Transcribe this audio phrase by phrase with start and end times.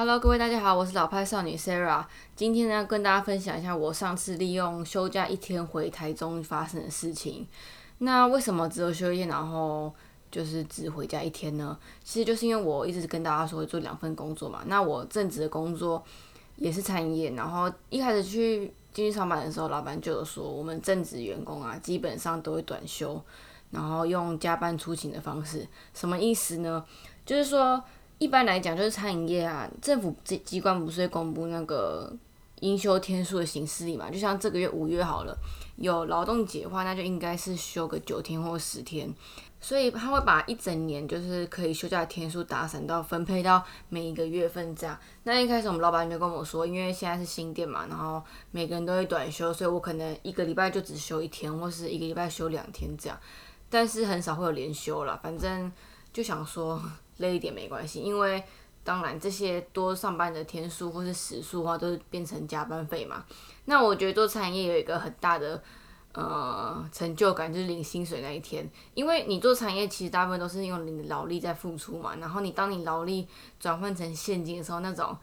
[0.00, 2.02] Hello，各位大家好，我是老派少女 Sarah。
[2.34, 7.46] 今天呢，跟大家分享一下我上次利用休假一天回台中发生的事情。
[7.98, 9.94] 那为什么只有休一天，然后
[10.30, 11.78] 就是只回家一天呢？
[12.02, 14.62] 其实就是因为我一直跟大家说会做两份工作嘛。
[14.64, 16.02] 那我正职的工作
[16.56, 23.22] 也是餐饮业，然后一开始去进去上班的时候，老板就有说，我们正职员工啊，基本上都会短休，
[23.70, 25.68] 然后用加班出勤的方式。
[25.92, 26.82] 什么意思呢？
[27.26, 27.84] 就是说。
[28.20, 32.14] 一般来讲，就是餐饮业啊，政府机机关不是会公布那个
[32.60, 34.10] 应休天数的形式里嘛？
[34.10, 35.34] 就像这个月五月好了，
[35.76, 39.10] 有劳动节的话，那就应该是休个九天或十天，
[39.58, 44.98] 所以他会把一整年就是可以休假的天数打散到分配到每一个月份这样。
[45.22, 53.18] 那一开始我们老板就跟我说，因为现在是新店嘛，然后每个人都会短休，所以我可能一个礼拜就只休一天，或是一个礼拜休两天这样，
[53.70, 55.18] 但是很少会有连休了。
[55.22, 55.72] 反正
[56.12, 56.78] 就想说。
[57.20, 58.42] 累一点没关系，因为
[58.82, 63.24] 当然这些多上班的天数或是时数的话，都是变成加班费嘛。
[63.66, 65.62] 那我觉得做餐饮业有一个很大的
[66.14, 68.68] 呃成就感，就是领薪水那一天。
[68.94, 72.16] 因为你做产业，其实大部分都是用你的劳力在付出嘛。
[72.16, 73.28] 然后你当你劳力
[73.60, 75.16] 转换成现金的时候，那种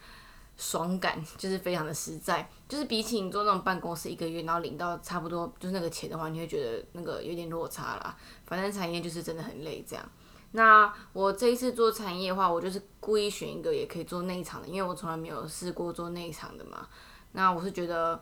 [0.56, 2.48] 爽感就是非常的实在。
[2.70, 8.16] 就是比起你做那种办公室一个月，然后领到差不多就是那个钱的话，你会觉得那个有点落差啦。
[8.45, 10.06] 反正产业就是真的很累这样。
[10.52, 16.88] 那我这一次做产业的话，我就是故意选一个也可以做内场的，因为我从来没有试过做内场的嘛。
[17.34, 18.20] 那我是觉得，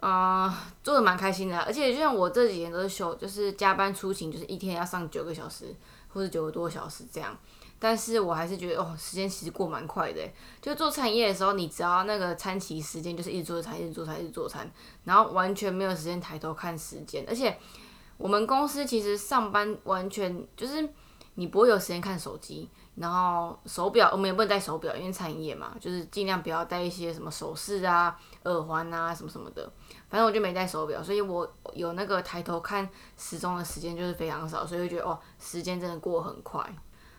[0.00, 0.52] 呃，
[0.82, 5.74] 做的蛮开心的，而且就像我这几年都是休，就是加班出勤，就是一天要上九个小时
[6.08, 7.34] 或者九个多小时这样。
[7.78, 10.20] 但是我还是觉得，哦，时间其实过蛮快的。
[10.60, 14.70] 就做产业的时候，你只要那个餐期时间就是一直做餐，一直做餐，一直做餐，
[15.04, 17.24] 然后完全没有时间抬头看时间。
[17.28, 17.56] 而且
[18.18, 20.86] 我们公司其实上班完全就是。
[21.38, 29.70] 你不会有时间看手机，然后手表我们也不能戴手表，因为餐饮业嘛，就是尽量不要戴一些什么首饰啊、耳环啊什么什么的。
[30.08, 36.64] 反正我就没戴手表，所以我有那个抬头看时钟的时间就是非常少，所以就觉得哦，时间真的过很快。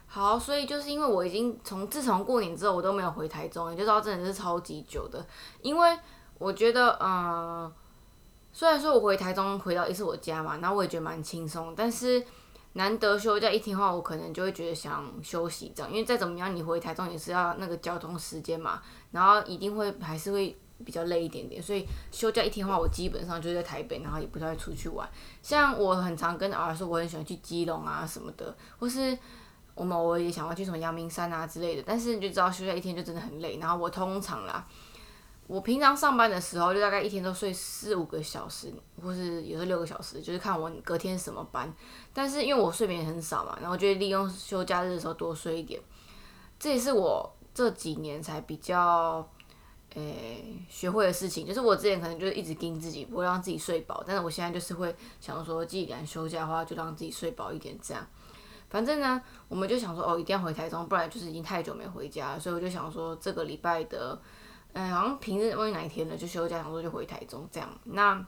[0.08, 5.24] 好，所以就是因为我已经从自从过年之后我都没有回台中，你就知道真的是超级久的。
[5.62, 5.96] 因为
[6.40, 7.72] 我觉得，嗯，
[8.52, 12.26] 虽然说我回台中回到一次我家嘛，然后我也觉得蛮轻松，但是。
[12.74, 20.56] 难得休假一天的话，我可能就会觉得想休息这样，因为再怎么样，你回台中也是要那个交通时间嘛，然后一定会还是会
[20.86, 25.10] 比较累一点点，所以休假一天的话，我基本上就在台北，然后也不太出去玩。
[25.42, 29.18] 像我很常跟儿说，我很喜欢去基隆啊什么的，或是
[29.74, 34.68] 我们我也想要去什么阳明山啊之类的，但是你就知道休假一天就真的很累，然后我通常啦。
[35.48, 38.70] 我平常上班的时候，就大概一天都睡四五个小时，
[39.02, 41.74] 或是有时候六个小时，就是看我隔天什么班。
[42.14, 45.82] 但是因为我睡眠很少嘛，然后就利用休假日的时候多睡一点。
[46.60, 49.26] 这也是我这几年才比较
[49.94, 51.48] 诶学会的事情。
[51.48, 54.04] 就是我之前可能就是一直盯自己，不会让自己睡饱。
[54.06, 57.74] 但是我现在就是会想说，既然休假的话，就让自己睡饱一点。
[57.82, 58.06] 这样，
[58.70, 62.38] 反正呢，我们就想说，哦，一定要回台中，不然就是已经太久没回家。
[62.38, 64.20] 所以我就想说，这个礼拜的。
[64.74, 67.68] 嗯，好像平日万一哪一天了就休假，想说就回台中这样。
[67.86, 68.24] 那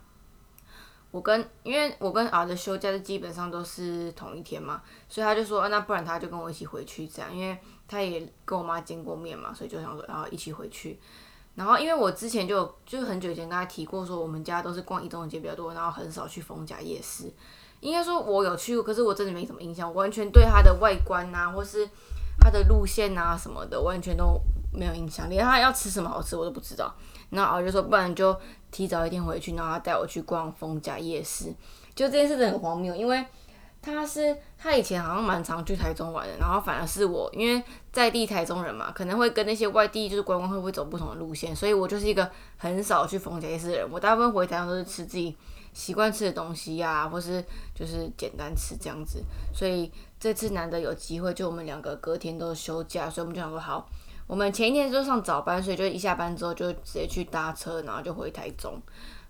[1.11, 7.57] 我跟因为我跟儿子休假是基本上都是同一天嘛，所以他就说，那不然他就跟我一起回去这样，因为
[7.87, 10.99] 他也跟我妈见过面嘛，所以就想说然后一起回去。
[11.55, 17.31] 然后因为我之前就就是很久以前跟他提过，说我们家都是逛一中街比较多，然后很少去逢甲夜市。
[17.79, 21.89] 应该说我有去过，可是我真的没什么印象，完全对它的外观啊，或是
[22.39, 24.39] 它的路线啊什么的，完全都。
[24.71, 26.93] 没有印象，连他要吃什么好吃我都不知道。
[27.29, 28.35] 然后我就说，不然就
[28.71, 31.53] 提早一天回去，然后他带我去逛丰甲夜市。
[31.95, 33.23] 就这件事真的很荒谬，因为
[33.81, 43.87] 他是他以前好像蛮常去台中玩的，然后反而是我，因为在地台中人嘛，可能会跟那些外地就是观光会不会走不同的路线，所以我就是一个很少去丰甲夜市的人。
[43.91, 45.35] 我大部分回台中都是吃自己
[45.73, 47.43] 习惯吃的东西呀，或是
[47.75, 49.23] 就是简单吃这样子。
[49.53, 53.87] 所以这次难得有机会，就我们两个隔天都休假，所以我们就想说好。
[54.29, 58.79] 我们前一天就上早班，所以就一下班之后就直接去搭车，然后就回台中。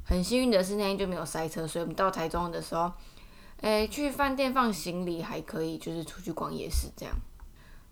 [0.04, 2.92] 很幸运的是那天就没有塞车，所以我们到台中的时候，
[3.62, 7.16] 诶，去饭店放行李还可以，就是出去逛夜市这样。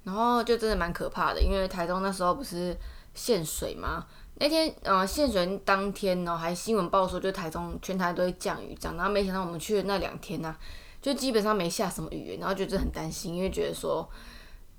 [0.04, 2.76] 然后就真的蛮可怕的，因为台中那时候不是
[3.14, 4.06] 限水吗？
[4.36, 8.98] 那天呃限水当天呢，还新闻报说就台中全台都会降雨，这样。
[8.98, 10.54] 然后没想到我们去的那两天呢，
[11.02, 14.06] 就基本上没下什么雨，然后就真的很担心，因为觉得说。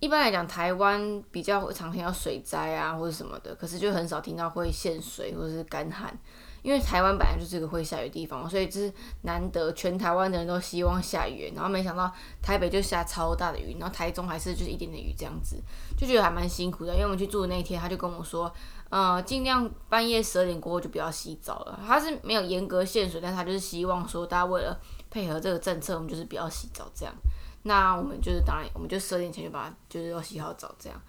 [0.00, 6.16] 一般来讲，台湾比较常听到水灾啊或者什么的，可是就很少听到会限水或者是干旱。
[6.60, 8.92] 因为台湾本来就是个会下雨的地方，所以就是
[9.22, 12.12] 难得全台湾的人都希望下雨，然后没想到
[12.42, 15.56] 台北就下超大的雨，然后台中还是就是一点点雨这样子，
[15.96, 16.92] 就觉得还蛮辛苦的。
[16.92, 18.52] 因为我们去住的那一天，他就跟我说，
[18.90, 21.80] 呃，尽量半夜十二点过后就不要洗澡了。
[21.86, 24.78] 他是没有严格限水，但他就是希望说，大家为了
[25.10, 27.14] 配合这个政策，我们就是不要洗澡这样。
[27.62, 31.00] 那我们就是当然，我们就十二点前就把它就是要洗好澡这样。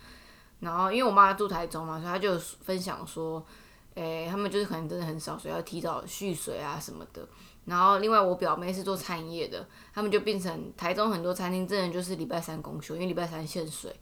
[0.60, 3.46] 然后因为我妈住台中嘛，所以她就分享说。
[3.96, 7.28] 诶，他们就是可能真的很少，所以要提早蓄水啊什么的。
[7.66, 13.94] 然后另外我表妹是做餐饮业的，他们就变成台中很多餐厅真的就是礼拜三公休，因为礼拜三限水。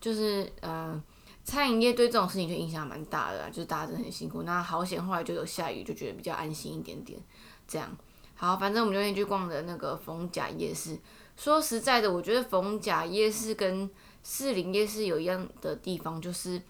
[0.00, 1.00] 就是呃，
[1.44, 4.42] 餐饮业对这种事情就影响蛮大的，就是大家真的很辛苦。
[4.42, 7.20] 那好险后来就有下雨，就觉得比较安心一点点。
[7.68, 7.88] 这样
[8.34, 10.98] 好，反正我们就先去逛的那个逢甲夜市。
[11.38, 13.88] 说实在的，我觉得逢甲夜市跟
[14.24, 16.60] 士林夜市有一样的地方，就是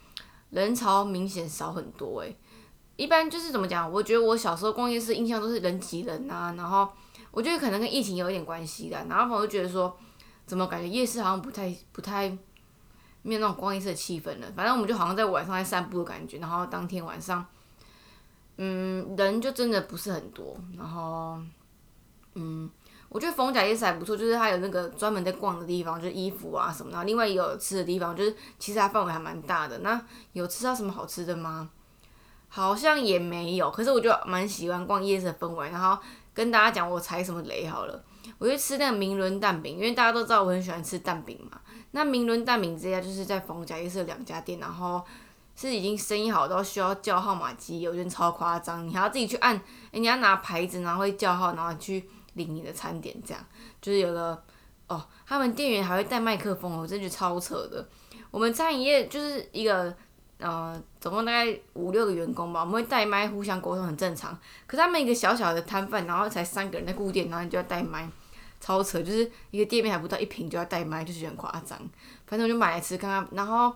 [0.50, 2.36] 人潮明显少很多诶。
[2.96, 3.90] 一般就是怎么讲？
[3.90, 6.86] 我觉得我小时候逛夜市印象都是人挤人啊，然后
[7.30, 9.02] 我觉得可能跟疫情有一点关系的。
[9.08, 9.96] 然后我就觉得说，
[10.44, 12.28] 怎么感觉夜市好像不太不太
[13.22, 14.52] 没有那种逛夜市的气氛了。
[14.54, 16.38] 反正我们就好像在晚上在散步的感觉。
[16.40, 17.46] 然后当天晚上，
[18.58, 20.54] 嗯，人就真的不是很多。
[20.76, 21.38] 然后，
[22.34, 22.68] 嗯，
[23.08, 27.04] 我觉得逢甲夜市还不错，就是它有那个专门在逛的地方，就是衣服啊什么的。
[27.04, 29.78] 另外也有吃的地方，就是其实它范围还蛮大的。
[29.78, 30.00] 那
[30.32, 31.70] 有吃到什么好吃的吗？
[32.48, 35.70] 好像也没有，可是我就蛮喜欢逛夜市的氛围。
[35.70, 35.98] 然后
[36.32, 38.02] 跟大家讲我踩什么雷好了，
[38.38, 41.60] 我去吃那个明伦蛋饼，因为大家都知道我很喜欢吃蛋饼嘛。
[41.90, 45.02] 那明伦蛋饼这家就是在逢甲夜市有两家店，然后
[45.56, 49.56] 是已经生意好到需要叫号码机，有点超夸张，你还要自己去按，
[49.92, 52.08] 哎，你要拿牌子，然后会叫号，然后去
[52.38, 53.44] 领你的餐点，这样
[53.82, 54.42] 就是有个
[54.86, 57.86] 哦，他们店员还会带麦克风，我真觉得超扯的。
[58.30, 59.94] 我们餐饮业就是一个。
[60.40, 64.32] 呃，总共大概五六个员工吧，我们会带麦互相沟通，很正常。
[64.68, 68.08] 可是他们一个小小的摊贩，然后才三个人在顾店，然后你就要带麦，
[68.60, 69.02] 超扯！
[69.02, 71.76] 就是一个店面还不到一平就要带麦，就是很夸张。
[72.28, 73.28] 反正我就买来吃看看。
[73.32, 73.74] 然后，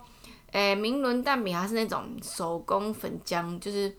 [0.53, 3.93] 诶，明伦蛋饼它是那种手工粉浆，就是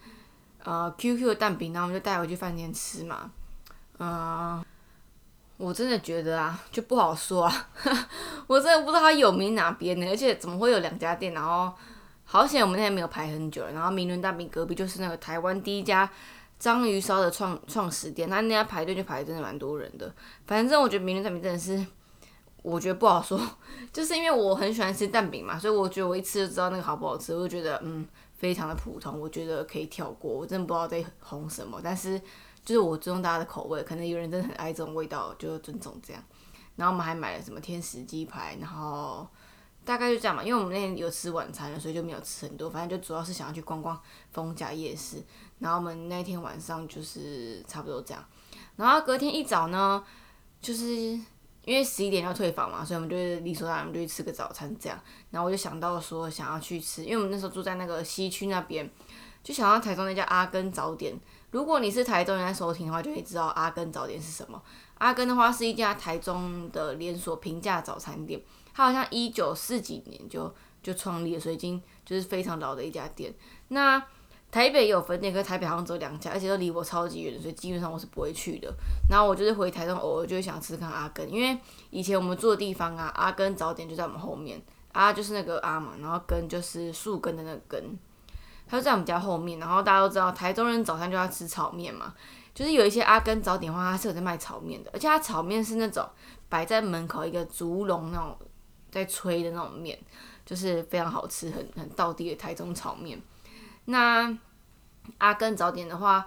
[0.63, 3.31] 呃 QQ 的蛋饼，然后我们就带回去饭店吃嘛。
[3.99, 4.65] 嗯，
[5.57, 7.69] 我真的觉得啊，就不好说啊，
[8.47, 11.73] 我真的不知道它有名哪边呢，而且怎么会有两家店，然后。
[12.27, 16.11] 好险我们那天没有排很久，然后明伦大饼隔壁就是那个台湾第一家
[16.59, 20.11] 章鱼烧的创创始店，他那家排队就排的真的蛮多人的。
[20.47, 21.87] 反正我觉得明伦大饼真的是，
[22.63, 23.39] 我觉得不好说，
[23.93, 32.19] 就是因为我很喜欢吃蛋饼嘛，所以我觉得我一吃就知道那个好不好吃，我就觉得嗯非常的普通，我觉得可以跳过，我真的不知道在红什么，但是
[32.65, 36.23] 就是我尊重大家的口味，可能有人真的很爱这种味道，就尊重这样。
[36.77, 39.27] 然后我们还买了什么天使鸡排，然后。
[39.87, 42.71] 大概就这样嘛，因为我们那天有吃晚餐了，所以就没有吃很多。
[42.71, 44.01] 反正就主要是想要去逛逛
[44.33, 45.23] 丰甲夜市。
[45.59, 48.25] 然后我们那天晚上就是差不多这样。
[48.77, 50.03] 然后隔天一早呢，
[50.63, 51.21] 就是因
[51.67, 53.15] 为十一点要退房嘛，所以我们就
[53.45, 54.99] 理所当然就去吃个早餐这样。
[55.29, 58.91] 然后我就想到说想要去吃，因为我们那时候住在那个西区那边，
[59.43, 61.15] 就想到台中那家阿根早点。
[61.55, 64.61] 如果你是台中人在收听的话，就可以知道阿根早点是什么。
[64.99, 68.43] 阿根的话是一家台中的连锁平价早餐店。
[68.75, 70.53] 它好像一九四几年就
[70.83, 73.33] 就创立了，所以已经就是非常老的一家店。
[73.69, 74.05] 那
[74.51, 78.75] 台北有分店，可台北好像只有两家，而且都离我超级远，所以基本上我是不会去的。
[79.09, 81.57] 然后我就是回台中，偶尔就会想吃看阿根，因为
[81.91, 84.61] 以前我们住的地方啊，阿根早点就在我们后面，
[84.91, 87.97] 阿就是那个阿嘛，然后根就是树根的那个根，
[88.75, 89.59] 它就在我们家后面。
[89.59, 92.15] 然后大家都知道，台中人早餐就要吃炒面嘛，
[92.55, 96.09] 就是有一些阿根早点的话，他是有在卖炒面的，而且他炒面是那种
[96.49, 98.37] 摆在门口一个竹笼那种。
[98.91, 99.99] 在吹的那种面，
[100.47, 103.21] 就是非常好吃，很很道地的台中炒面。
[103.87, 104.33] 那
[105.19, 106.25] 阿根早点的话，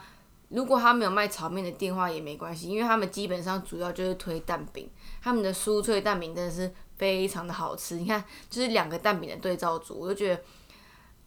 [0.49, 4.89] 如果他没有卖炒面的电话也没关系，因为他们基本上主要就是推蛋饼，
[5.21, 7.95] 他们的酥脆蛋饼真的是非常的好吃。
[7.95, 10.43] 你看，就是两个蛋饼的对照组，我就觉得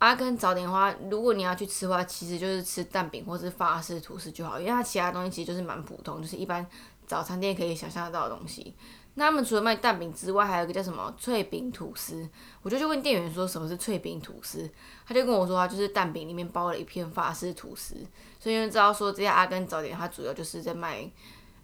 [0.01, 6.67] 阿根早点的话，如果你要去吃的话，其实就是吃蛋饼或是法式吐司就好，因为它其他东西其实就是蛮普通，就是一般
[7.07, 8.75] 早餐店可以想象得到的东西。
[9.15, 12.27] 那他们除了卖蛋饼之外，还有一个叫什么脆饼吐司。
[12.63, 14.71] 我就去问店员说什么是脆饼吐司，
[15.05, 17.97] 他就跟我说，他就是蛋饼里面包了一片法式吐司。
[18.39, 21.11] 所以因为知道说这家阿根早点，它主要就是在卖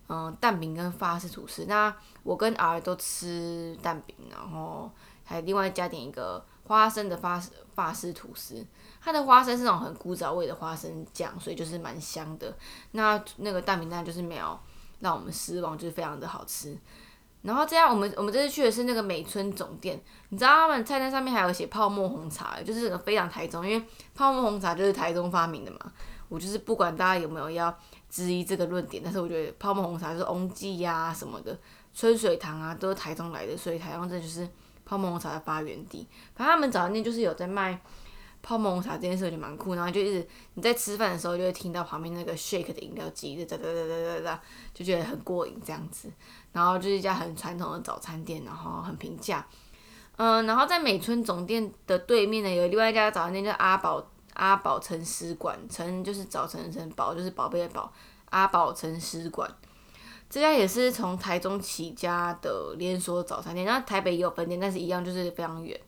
[0.09, 1.65] 嗯蛋饼跟法式吐司。
[1.67, 4.91] 那我跟 R 都吃蛋饼，然后
[5.25, 7.43] 还另外加点一个花生的法
[7.75, 8.65] 法式吐司。
[9.01, 12.55] 它的花生是那种很古早味的花生酱，所以就是蛮香的。
[12.93, 14.59] 那那个蛋饼蛋就是没有
[15.01, 16.77] 让我们失望，就是非常的好吃。
[17.43, 25.79] 然后这样，我们我们这次去的是那个美村总店，你知道他们菜单上面还有写泡沫红茶，就是个非常台中，因为泡沫红茶就是台中发明的嘛。
[26.29, 27.73] 我就是不管大家有没有要
[28.11, 31.57] 质疑这个论点，但是我觉得泡沫红茶是翁记呀什么的，
[31.95, 34.49] 春水堂啊都是台中来的，所以台中这就是
[34.87, 36.09] 泡沫红茶的发源地。
[36.35, 37.79] 反正他们早餐店就是有在卖。
[38.43, 46.09] 泡沫红茶这件事我觉得蛮酷，然后就一直你在吃饭的时候就会听到旁边那个 shake 的饮料机，哒哒哒哒哒哒，就觉得很过瘾这样子。
[46.53, 49.45] 然后就是一家很传统的早餐店，然后很平价。
[50.17, 57.93] 嗯，然后在美村总店的对面呢，有另外一家早餐店叫阿宝阿宝城食馆，城就是早晨的晨，宝就是宝贝的宝，
[58.27, 59.51] 阿宝城食馆。
[60.29, 65.79] 这家也是从台中起家的连锁早餐店，然后台北也有分店，但是一样就是非常远。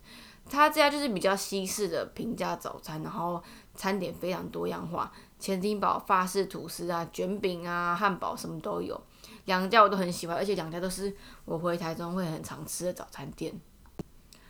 [0.50, 3.42] 他这家就是比较西式的平价早餐，然后
[3.74, 8.98] 餐点非常多样化，前丁堡、法式吐司啊、卷饼啊、汉堡什么都有。
[9.44, 11.14] 两家我都很喜欢，而且两家都是
[11.44, 13.52] 我回台中会很常吃的早餐店。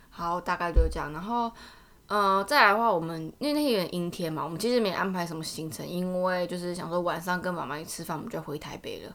[0.09, 1.11] 好，大概就是这样。
[1.11, 1.51] 然后，
[2.07, 9.13] 呃，再来的话，我们因为那天有点阴天嘛，我们其实没安排什么行程，因为就是想说晚上跟妈妈一吃饭，我们就回台北了。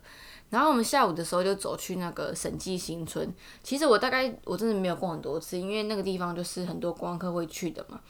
[0.54, 3.28] 然后我们下午的时候就走去那个审计新村。
[3.64, 8.00] 其实我大概我真的没有逛很多次，因为那个地方就是很多观光客会去的嘛。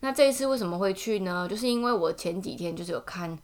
[0.00, 1.46] 那这一次为什么会去呢？
[1.46, 3.38] 就是因为我前几天就是有看，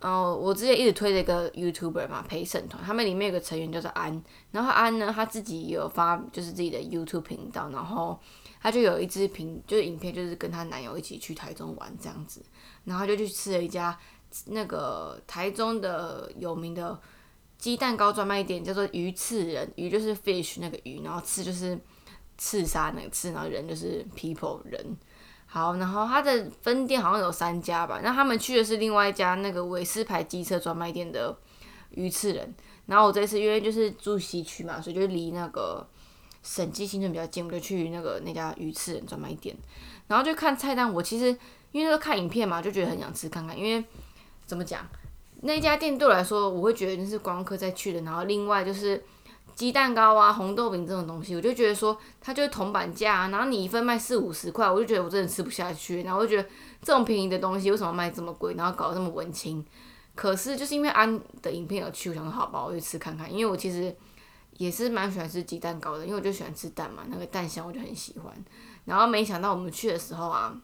[0.00, 4.20] 呃，我之前一直推的一个 YouTuber 嘛，陪审团，他们里面有个成员叫做安。
[4.50, 8.18] 然后安呢，他自己有发就是自己的 YouTube 频道，然后
[8.60, 12.42] 他就有一支频就是影片，就是跟他男友一起去台中玩这样子，
[12.82, 13.96] 然后就去吃了一家
[14.46, 16.98] 那个台中的有名的。
[17.66, 21.76] 鸡蛋糕专卖店叫做鱼刺人，鱼就是 fish 那个鱼，然后刺就是
[22.38, 24.96] 刺杀那个刺，然后人就是 people 人。
[25.46, 31.36] 好，然后它的分店好像有三家吧，那他们去的是另外一家那个韦斯牌机车专卖店的
[31.90, 32.54] 鱼刺人。
[32.86, 35.84] 然后我这次因为就是住西区嘛，所以就离那个
[36.44, 39.56] 审计新村比较近，我就去那个那家鱼刺人专卖店，
[40.06, 40.92] 然后就看菜单。
[40.92, 41.36] 我其实
[41.72, 43.84] 因为都看影片嘛，就觉得很想吃看看，因为
[44.46, 44.88] 怎么讲？
[45.46, 48.00] 那家店对我来说，我会觉得那是光客在去的。
[48.02, 49.02] 然后另外就是
[49.54, 56.02] 鸡蛋糕啊、红豆饼这种东西，我就觉得说它就是铜板价，啊然后你一份卖四五十块，我就觉得我真的吃不下去。
[56.02, 56.48] 然后我就觉得
[56.82, 59.64] 这种便宜的东西为什么卖这么贵，然后搞得这么文青？
[60.14, 63.32] 可是就是因为安的影片有去，我想说好吧，我去吃看看。
[63.32, 63.94] 因为我其实
[64.56, 68.32] 也是蛮喜欢吃鸡蛋糕的，因为我就喜欢吃蛋嘛，那个蛋香我就很喜欢。
[68.84, 70.54] 然后没想到我们去的时候啊，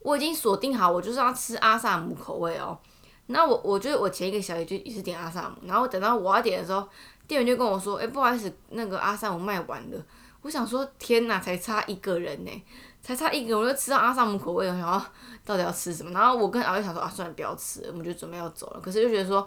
[0.00, 2.78] 我已经锁定好，我就是要吃阿萨姆口味哦。
[3.30, 6.86] 那我我觉得我前一个小姐就也是点阿萨姆，然后等到我要点的时候，
[7.26, 10.06] 店员就跟我说：“哎，不好意思，那个阿萨姆卖完了。”
[10.42, 12.64] 我想说：“天哪，才差一个人呢，
[13.02, 15.06] 才差一个，我就吃到阿萨姆口味，我想要
[15.44, 19.46] 到底要吃什么？”然后我跟阿伟想说：“啊，算了，不要吃，我们就准备要走了。”可是就觉得说：“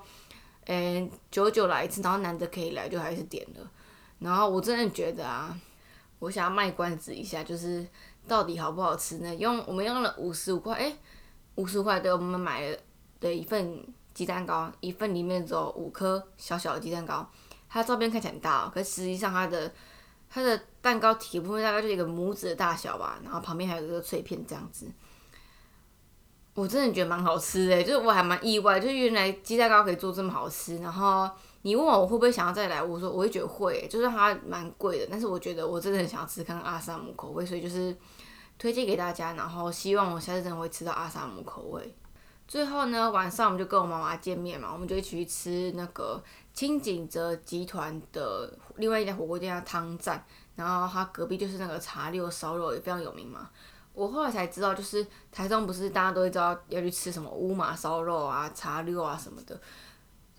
[0.66, 3.72] 哎，久久来一次，然后难得可以来，就还是点了。”
[4.20, 5.54] 然后我真的觉得啊，
[6.20, 7.86] 我想要卖关子一下，就是
[8.28, 9.36] 到底好不好吃呢？
[9.36, 10.96] 用我们用了五十五块，哎，
[11.56, 12.78] 五十块对，我们买了。
[13.24, 13.82] 的一份
[14.14, 17.28] 鸡蛋糕，一份里面只有五颗小小的鸡蛋糕，
[17.70, 19.74] 它照片看起来很大，可实际上它的
[20.30, 24.92] 它的蛋糕体部分大概就一个拇指的大小吧，然后旁边还有一个脆片这样子。
[26.56, 30.78] 我真的觉得蛮好吃的，就是我还蛮意外，就是原来鸡蛋糕可以做这么好吃。
[30.78, 31.28] 然后
[31.64, 37.98] 你问我我会不会想要再来，我说我会觉得会，就是它蛮贵的，但是我觉得我真的很想要吃看看阿萨姆口味，所以就是
[38.60, 41.96] 推荐给大家，然后希望我下次真的会吃到阿萨姆口味。
[42.48, 46.22] 最后呢，晚上我们就跟我妈妈见面嘛，我们就一起去吃那个
[46.54, 50.24] 清景泽集团的另外一家火锅店叫汤站，
[50.56, 53.50] 然后它隔壁就是那个茶六烧肉也非常有名嘛。
[53.94, 59.60] 我后来才知道，就是台中不是大家都会知道要去吃什么乌马烧肉啊、茶六啊什么的，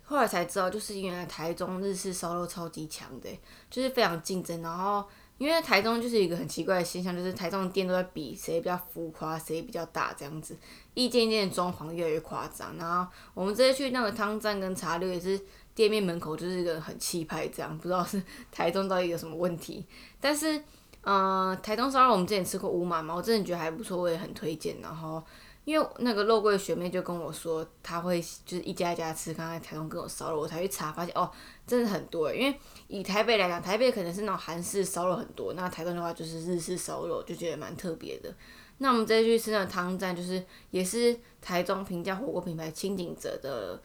[0.04, 3.28] 后来才知道，就是因为台中日式烧肉超级强的，
[3.68, 5.04] 就是非常竞争，然后。
[5.38, 10.56] 因为台中就是一个很奇怪的现象，就是台中的店都在比谁比较浮夸，谁比较大这样子，
[10.94, 12.76] 一间一间的装潢越来越夸张。
[12.76, 15.40] 然后我们这次去那个汤站跟茶六也是
[15.74, 18.22] 店面门口就是一个很气派这样，不知道是
[18.52, 19.84] 台中到底有什么问题。
[20.20, 20.62] 但是，
[21.02, 24.80] 呃，台中烧肉我们之前吃过五马嘛，我真的觉得还不错，我也很推荐。
[24.80, 25.22] 然后。
[25.64, 31.30] 因为那个肉桂学妹就跟我说，她会就是一家一家吃，刚才台中跟我烧肉，我才去查，发现哦，
[31.66, 32.30] 真的很多。
[32.34, 32.54] 因为
[32.86, 38.30] 以台北来讲，台北可能是那种韩式烧肉很多，那台中的话就是日式烧肉，就觉得蛮特别的。
[38.76, 43.80] 那我们再去吃那个汤站，就是也是台中平价火锅品牌清景泽的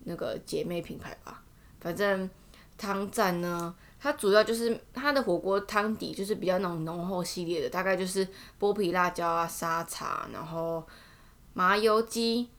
[0.00, 1.42] 那个姐妹品牌吧。
[1.80, 2.28] 反正
[2.76, 8.28] 汤站呢，它主要就是它的火锅汤底就是比较那种浓厚系列的，大概就是
[8.60, 10.86] 剥皮辣椒啊、沙茶，然后。
[11.54, 12.50] 麻油鸡、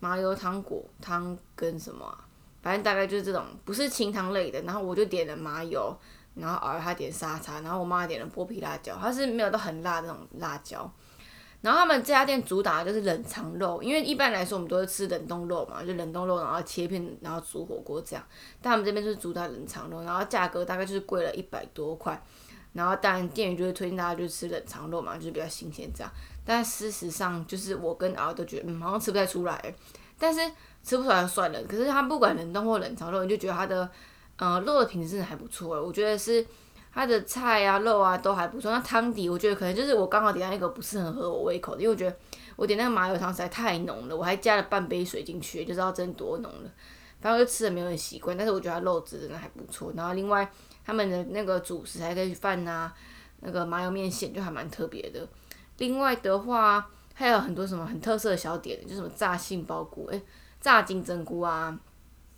[0.00, 2.18] 麻油汤果汤跟什么？
[2.62, 4.60] 反正大概就是这种，不是清汤类的。
[4.62, 5.96] 然后我就点了麻油，
[6.34, 10.92] 然后儿他点沙茶，然后我妈点了剥皮辣椒，它是没有到很辣那种辣椒。
[11.62, 18.24] 然后他们这家店主打的就是冷藏肉，因为一般来说我们都是吃冷冻肉嘛，就冷冻肉，然后切片，然后煮火锅这样。
[18.60, 22.20] 但他们这边就是主打冷藏肉，然后价格大概就是贵了一百多块。
[22.72, 26.12] 然后当然店员就会推荐大家就吃冷藏肉嘛，就是比较新鲜这样。
[26.44, 29.74] 但事实上就是我跟敖都觉得，嗯，好像吃不太出来。
[30.18, 30.40] 但是
[30.82, 31.62] 吃不出来就算了。
[31.64, 33.88] 可是他不管冷冻或冷藏肉，你就觉得它的，
[34.36, 35.82] 呃，肉的品质还不错。
[35.82, 36.46] 我觉得是。
[36.92, 42.16] 它的菜啊、肉啊都还不错，那汤底我觉得可能就是我刚好点到一个不是很合我胃口的，因为我觉得
[42.56, 46.70] 我点那个麻油汤实在太浓了，我还加了半杯水进去，就知道真多浓了。
[47.20, 49.92] 反正就吃的没有很习惯，但是我觉得它肉质真的还不错。
[49.94, 50.50] 然后另外
[50.84, 52.92] 他们的那个主食还可以饭呐，
[53.40, 55.26] 那个麻油面线就还蛮特别的。
[55.78, 60.22] 另外的话还有很多什么很特色的小点，就什么炸杏鲍菇、诶，
[60.60, 61.78] 炸金针菇啊，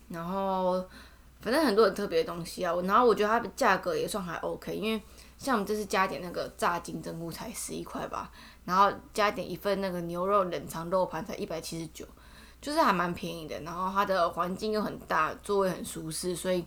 [0.08, 0.84] 然后。
[1.44, 5.02] 反正很多很特别的东西啊，然后我觉得它的价格也算还 OK，因为
[5.36, 8.30] 像我们这次加点那个炸金针菇才十一块吧，
[8.64, 12.06] 然后加点一份那个牛肉冷藏肉盘才一百七十九，
[12.62, 13.61] 就是还蛮便宜的。
[13.61, 16.64] 然后它的环境又很大，座位很舒适，所以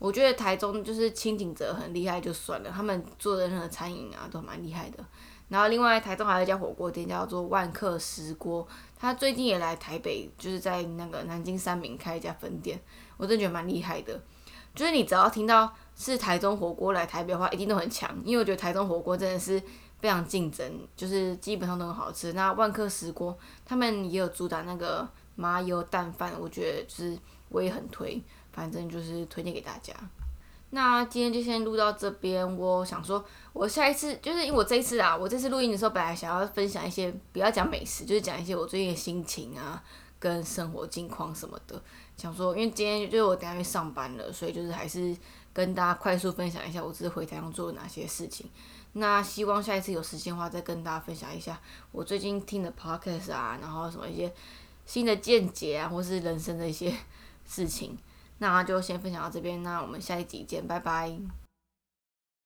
[0.00, 5.04] 我觉得台中就是清景泽很厉害就算了，他们做的任何餐饮啊都蛮厉害的。
[5.48, 8.66] 然后另外台中还有一家火锅店叫做万客石锅，
[8.98, 12.78] 他最近也来台北，就是在那个南京三明开一家分店。
[13.16, 14.20] 我真的觉得蛮厉害的，
[14.74, 19.60] 就是你只要听到是台中火锅来台北的话，一定都很强，因为我觉得台中火锅真的是
[20.00, 22.34] 非常竞争，就是基本上都很好吃。
[22.34, 27.16] 那万客石锅他们也有主打那个麻油蛋饭，我觉得就是
[27.48, 28.20] 我也很推，
[28.52, 29.94] 反正就是推荐给大家。
[30.70, 39.80] 那今天就先录到这边，我想说，我下一次就是因为我这一次啊，我这次录音的时候本来想要分享一些不要讲美食，就是讲一些我最近的心情啊。
[40.20, 41.80] 跟生活近况什么的，
[42.16, 45.16] 想说，因为今天就是我等下去上班了，所以就是还是
[45.52, 48.50] 跟大家快速分享一下我这次回台上做了哪些事情。
[48.94, 51.60] 那希望下一次有时间的话，再跟大家分享一下
[51.92, 54.34] 我最近听的 podcast 啊，然后什么一些
[54.88, 56.90] 新的见解啊，或是人生的一些
[57.46, 57.98] 事情。
[58.38, 61.47] 那就先分享到这边，那我们下一集见，拜拜。